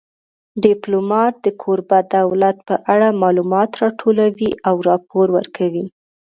[0.63, 5.85] ډیپلومات د کوربه دولت په اړه معلومات راټولوي او راپور ورکوي